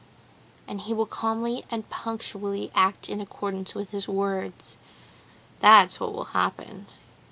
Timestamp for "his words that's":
3.91-5.99